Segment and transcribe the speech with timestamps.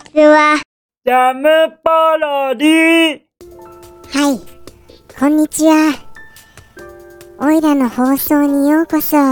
[0.00, 0.60] ちは。
[1.04, 1.48] ジャム
[1.82, 3.20] パロディ
[4.12, 4.40] はい、
[5.18, 5.94] こんにちは。
[7.38, 9.16] おいらの放送にようこそ。
[9.16, 9.26] いや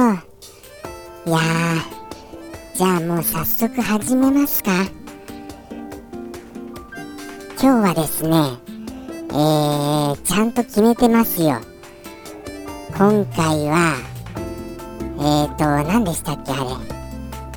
[1.26, 1.36] ー、
[2.74, 4.70] じゃあもう早速始めますか。
[7.60, 8.30] 今日はですね、
[9.30, 11.60] えー、ちゃんと決めてますよ。
[12.96, 13.96] 今回は、
[15.18, 16.70] えーと、何でしたっけあれ。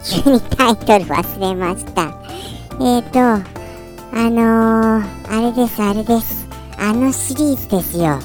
[0.04, 2.21] 急にタイトル忘れました。
[2.84, 6.48] えーと、あのー、あれです、あれです。
[6.80, 8.18] あのシリーズですよ。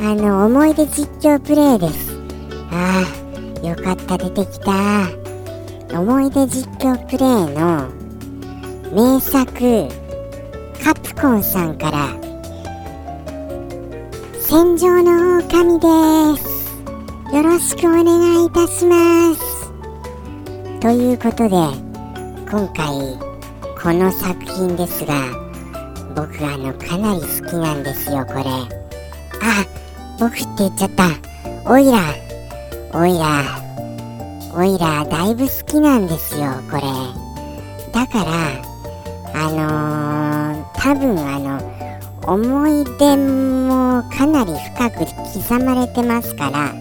[0.00, 2.18] あの、思い出実況プレイです。
[2.70, 3.04] あ
[3.62, 5.06] あ、よかった、出てきた。
[6.00, 7.90] 思い出実況プレイの
[8.90, 9.42] 名作、
[10.82, 12.08] カプコンさんから、
[14.40, 17.36] 戦場の狼です。
[17.36, 19.70] よろしくお願いいたします。
[20.80, 21.56] ということで、
[22.50, 23.31] 今回、
[23.82, 25.12] この作品ですが、
[26.14, 28.44] 僕あのかなり好きなんですよこれ。
[28.44, 29.66] あ
[30.20, 31.08] 僕って言っちゃった。
[31.68, 31.98] オイラ
[32.94, 33.60] オイラ
[34.54, 36.82] オイラだいぶ好きなんですよこれ。
[37.92, 38.62] だから
[39.34, 44.98] あのー、多分あの思い出もかなり深く
[45.48, 46.72] 刻まれてますから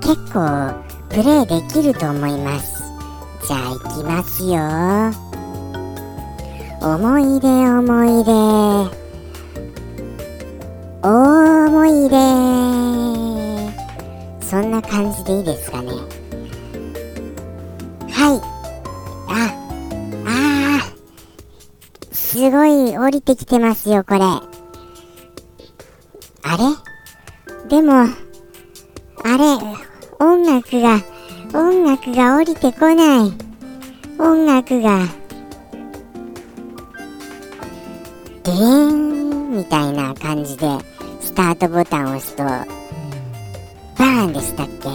[0.00, 0.74] 結構
[1.08, 2.82] プレイできると思います。
[3.46, 5.23] じゃあ行きますよ。
[6.86, 8.30] 思い出思い出。
[11.02, 12.16] 思い出。
[14.44, 15.92] そんな感じでいいですかね。
[18.10, 18.40] はい。
[19.28, 19.56] あ
[20.26, 22.14] あー。
[22.14, 24.20] すごい降りてきてますよこれ。
[24.20, 24.42] あ
[26.58, 26.64] れ？
[27.70, 28.08] でもあ
[29.38, 29.56] れ
[30.20, 31.00] 音楽が
[31.54, 33.32] 音楽が降りてこない。
[34.18, 35.23] 音楽が。
[38.44, 40.66] デーンみたいな感じで
[41.18, 44.90] スタートボタンを押すとバーンでしたっけ？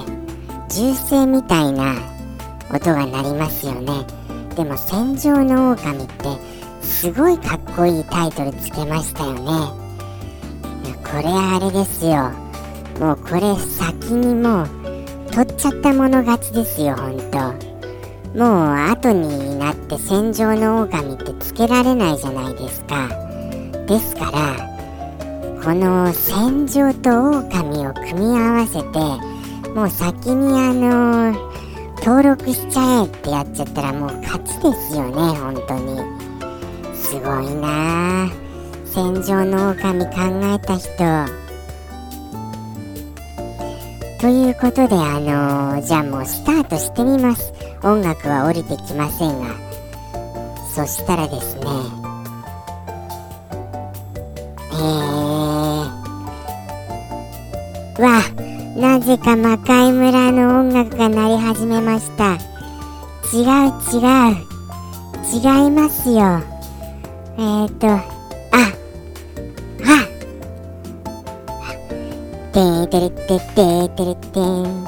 [0.69, 1.95] 銃声みたいな
[2.71, 4.05] 音が鳴りますよね。
[4.55, 9.41] でも戦場の狼ってすごいかっこいいタイトルつけましたよね。
[11.03, 12.29] これあれですよ。
[12.99, 14.69] もうこれ先にもう
[15.31, 17.39] 取っちゃったもの勝ちですよほんと
[18.38, 23.09] もう後になって戦場の狼ってつけられないじゃないですか。
[23.89, 24.55] ですから
[25.63, 31.33] この戦場と狼を組み合わせてもう先にあの
[31.97, 36.00] 登録しちゃえってやっちゃったらもう勝ちですよね本当に。
[36.95, 38.25] すごいな。
[38.25, 38.29] あ
[38.85, 40.11] 戦場の狼考
[40.44, 40.89] えた人。
[44.21, 47.53] ということであのじゃあもうスタートしてみます。
[47.83, 49.56] 音楽は降りてきませんが。
[50.75, 51.98] そしたらですね
[57.99, 58.21] わ
[58.77, 62.37] なぜか魔界村の音楽が鳴り始めました。
[63.33, 63.99] 違う違
[64.33, 64.37] う。
[65.31, 66.41] 違いますよ。
[67.38, 68.01] えーとあ
[68.51, 69.97] あ
[72.53, 74.83] てーてれってっててれってん。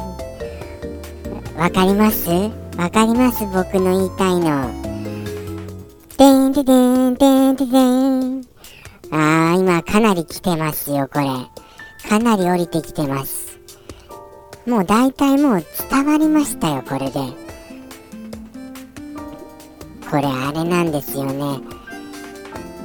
[1.57, 2.29] わかります？
[2.77, 4.69] わかります僕の言いたいの。
[6.17, 8.41] てんててんてんててん。
[9.11, 11.27] あー、今かなり来てますよ、これ。
[12.09, 13.59] かなり降りてきてます。
[14.67, 17.19] もう大体もう伝わりましたよ、これで。
[20.09, 21.38] これあれなんですよね。
[21.38, 21.59] も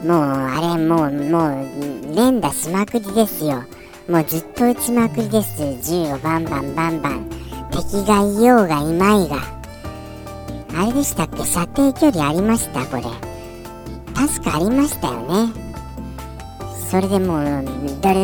[0.05, 3.65] うあれもう、もう連打しまくりですよ。
[4.09, 5.57] もうずっと撃ちまくりです。
[5.83, 7.29] 銃をバンバンバンバン。
[7.73, 9.39] 敵がいようがいまいが。
[10.79, 11.45] あれでしたっけ？
[11.45, 12.87] 射程距離ありました？
[12.87, 13.03] これ。
[14.15, 15.66] 確かありましたよね。
[16.89, 17.65] それでもう
[18.01, 18.21] ドル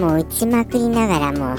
[0.00, 1.54] もう打ちまくりながらも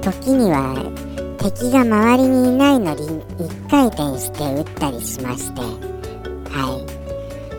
[0.00, 0.90] 時には
[1.38, 5.60] 敵が周りにいないのに一回転して撃ったりしまして。
[5.60, 6.82] は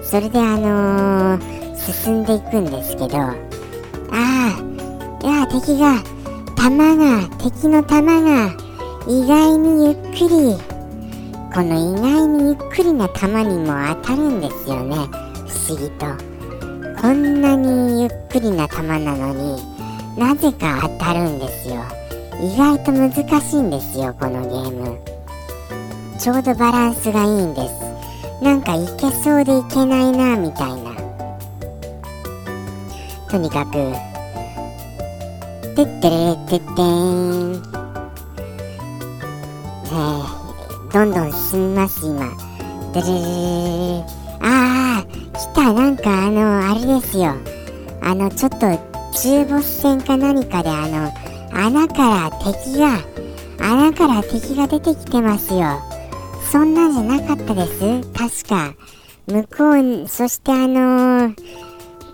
[0.01, 0.05] い。
[0.05, 3.19] それであのー、進んでいくんですけど。
[3.19, 3.35] あ
[4.11, 4.59] あ
[5.21, 6.03] いや敵が
[6.55, 8.55] 弾が敵の弾が
[9.07, 10.79] 意外にゆっくり。
[11.53, 14.95] この意外にゆっくりな弾にも当たるんですよね。
[15.47, 16.28] 不思議と。
[17.01, 19.55] こんなにゆっくりな球なのに
[20.17, 21.75] なぜか当たるんですよ。
[22.41, 24.99] 意外と難しいんですよこのゲーム。
[26.19, 28.43] ちょうどバランスがいいんです。
[28.43, 30.91] なんかいけそうでいけないなみたいな。
[33.29, 33.71] とにかく
[35.75, 37.63] てってれってってーん。
[39.85, 42.25] えー、どんどん進みます今。
[42.91, 43.19] でるるる
[44.03, 44.18] るあ
[46.99, 47.33] ですよ。
[48.01, 51.11] あのちょっと中ボス戦か何かであの
[51.51, 52.99] 穴から敵が
[53.59, 55.81] 穴から敵が出てきてますよ。
[56.51, 58.01] そんなんじゃなかったです。
[58.43, 58.73] 確か。
[59.27, 59.71] 向こ
[60.03, 61.33] うそしてあの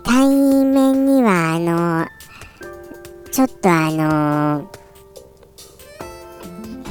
[0.04, 2.06] 対面にはあの
[3.30, 4.70] ちょっとあの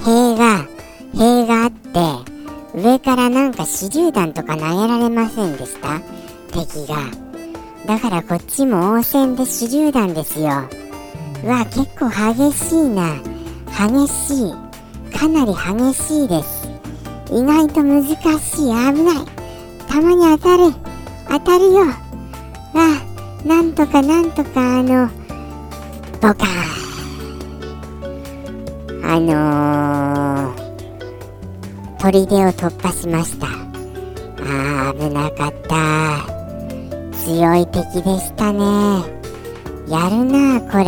[0.03, 0.67] 塀が
[1.13, 6.01] 塀があって上からなんか手榴弾とか投げられませんでした？
[6.51, 7.24] 敵が。
[7.87, 10.47] だからこっちも応戦で手榴弾ですよ。
[11.43, 13.15] うわ結構激しいな。
[13.69, 14.53] 激しい。
[15.15, 16.67] かなり激しいです。
[17.31, 18.17] 意外と難しい。
[18.17, 19.25] 危ない。
[19.87, 20.73] たまに当たる。
[21.29, 21.79] 当たるよ。
[22.73, 23.15] わ
[23.45, 25.07] なんとかなんとかあの
[26.13, 26.75] ボカー
[29.07, 33.47] あのー、砦を突破しました。
[33.47, 36.34] あー危なかった。
[37.25, 38.61] 強い敵でしたね。
[39.87, 40.85] やるなこれ。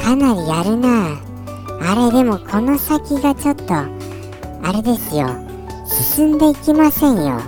[0.00, 1.18] かなりやるな。
[1.82, 3.88] あれでもこの先がちょっとあ
[4.72, 5.26] れですよ。
[6.14, 7.40] 進んでいきませんよ。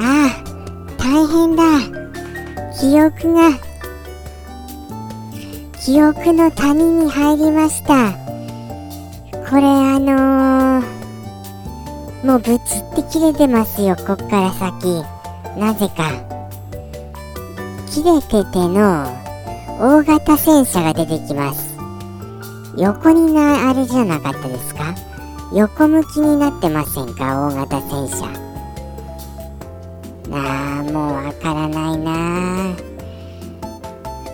[0.00, 0.44] ああ
[0.96, 1.64] 大変だ。
[2.80, 3.50] 記憶が
[5.84, 8.12] 記憶の谷に入りました。
[9.50, 15.04] これあのー、もうぶちって切れてますよこっから先。
[15.58, 16.33] なぜか。
[17.94, 19.06] 切れてての
[19.78, 21.76] 大型戦車が出てきます。
[22.76, 24.92] 横になあれじゃなかったですか？
[25.52, 27.46] 横向きになってませんか？
[27.48, 28.26] 大型戦車。
[30.32, 32.74] あーもうわからないな。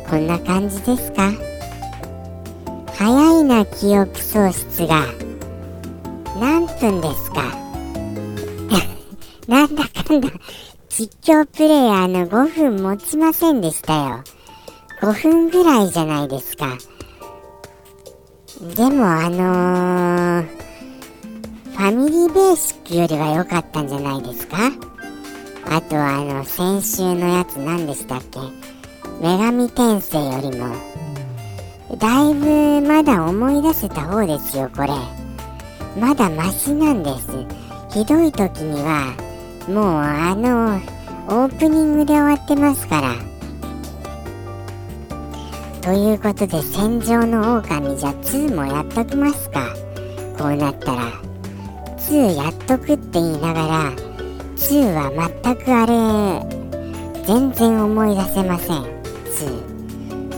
[0.08, 1.30] こんな感じですか？
[2.94, 5.04] 早いな記憶喪失が。
[6.40, 7.42] 何分ですか？
[9.46, 10.30] なんだかんだ
[10.90, 14.24] 実況プレイヤーの5分持ちませんでしたよ。
[15.00, 16.76] 5分ぐらいじゃないですか。
[18.76, 24.58] でもあのー、ファミリーベーシックよりは良かったんじゃないですか？
[25.70, 28.40] あとはあの先週のやつ何でしたっけ？
[29.22, 30.74] 女神転生よりも。
[31.98, 34.88] だいぶまだ思い出せた方ですよこれ。
[35.98, 37.28] まだマシなんです。
[37.90, 39.14] ひどい時には
[39.68, 40.80] もうあの
[41.28, 43.14] オープニングで終わってますから。
[45.80, 49.74] ということで戦場の狼じゃ2もやっときますか。
[50.38, 51.12] こうなったら。
[51.98, 53.92] 2やっとくって言いながら
[54.56, 58.82] 2は全くあれ全然思い出せません。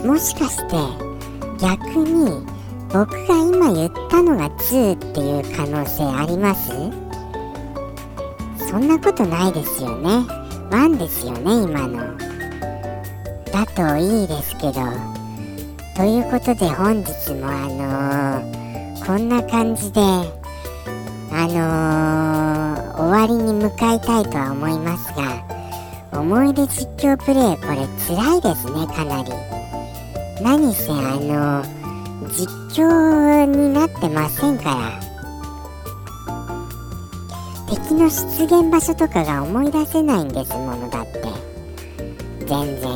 [0.03, 0.75] 2もしかして
[1.59, 2.45] 逆に
[2.93, 6.69] 僕が今言ったのが2っていう可能性あります？
[8.73, 10.09] そんなことないですよね。
[10.71, 12.17] 1ですよね今の。
[13.51, 14.81] だといいですけど。
[15.95, 20.25] ということで本日もあのー、こんな感じであ
[21.47, 29.31] のー、終わりに向かいたいとは思いますが思い出実況プレイこれ辛いですねかなり。
[30.41, 32.47] 何せあのー、実
[32.81, 35.12] 況になってませんから。
[37.75, 41.23] 敵の出現場所とかが思い出せないんですものだって。
[42.45, 42.91] 全然。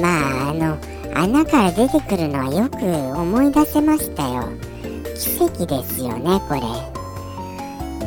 [0.00, 0.76] まああの
[1.14, 2.76] 穴から出てくるのはよく
[3.18, 4.44] 思い出せましたよ。
[5.16, 6.60] 奇跡ですよねこれ。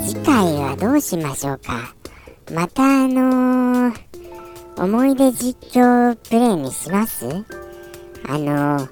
[0.05, 1.95] 次回はどうしましょうか。
[2.53, 3.93] またあのー、
[4.77, 7.25] 思い出実況プレイにします？
[8.27, 8.89] あのー、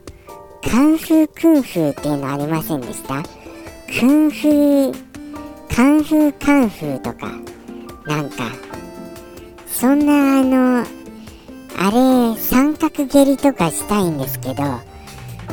[0.67, 3.21] カンフークンフーっていうのありませんでした？
[3.21, 5.10] クンフー
[5.73, 7.31] カンフーカンフーとか
[8.05, 8.51] なんか
[9.67, 10.85] そんなあの
[11.77, 14.63] あれ三角蹴りとかしたいんですけど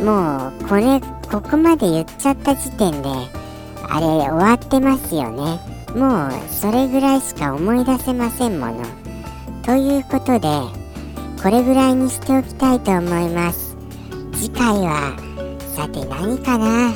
[0.05, 3.09] もうこれここまで言っちゃった時点で
[3.89, 5.61] あれ終わってますよね。
[5.95, 8.85] もうそれぐらいしか思い出せませんもの。
[9.63, 10.49] ということで
[11.43, 13.77] これぐらいにしておきたいと思います。
[14.35, 15.17] 次回は
[15.75, 16.93] さて何かな。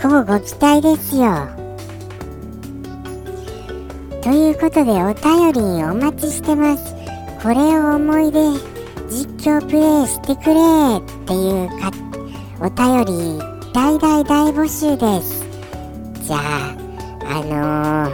[0.00, 1.63] こうご期待ですよ。
[4.24, 6.94] ということでお便りお待ちしてます。
[7.42, 8.40] これを思い出
[9.10, 11.92] 実況プレイしてくれっていうか
[12.58, 13.38] お便り
[13.74, 15.44] 大大大募集です。
[16.26, 16.74] じゃあ
[17.26, 18.10] あの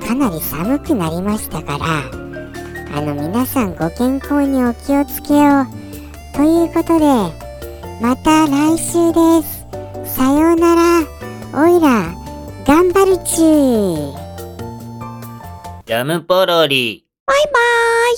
[0.00, 5.66] ー、かなり寒くなりましたからあの皆さんご健康にお気をつけよう
[6.34, 7.04] ということで
[8.00, 9.66] また来週です。
[10.16, 10.82] さようなら。
[11.54, 12.14] おいら
[12.64, 14.21] 頑張アルチュー
[15.92, 17.04] ジャムポロリ。
[17.26, 18.16] バイバーイ